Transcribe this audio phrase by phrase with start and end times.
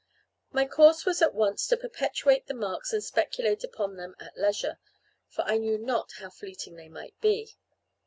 [0.51, 4.79] My course was at once to perpetuate the marks and speculate upon them at leisure,
[5.27, 7.51] for I knew not how fleeting they might be.